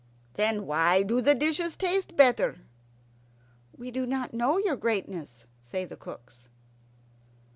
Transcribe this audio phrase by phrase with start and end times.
[0.33, 2.61] "Then why do the dishes taste better?"
[3.77, 6.49] "We do not know, your greatness," say the cooks.